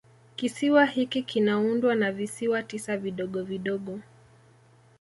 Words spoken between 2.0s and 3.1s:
visiwa tisa